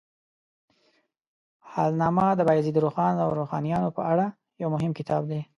حالنامه 1.71 2.27
د 2.35 2.41
بایزید 2.47 2.81
روښان 2.85 3.13
او 3.23 3.29
روښانیانو 3.39 3.89
په 3.97 4.01
اړه 4.11 4.25
یو 4.61 4.69
مهم 4.75 4.91
کتاب 4.99 5.23
دی. 5.31 5.41